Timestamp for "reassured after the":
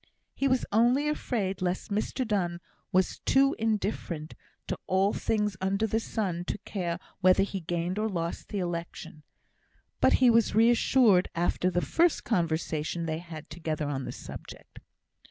10.55-11.81